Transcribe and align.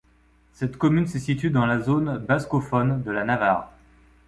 Cette 0.53 0.77
commune 0.77 1.05
se 1.05 1.19
situe 1.19 1.51
dans 1.51 1.67
la 1.67 1.79
zone 1.79 2.17
bascophone 2.25 3.03
de 3.03 3.11
la 3.11 3.23
Navarre. 3.23 3.71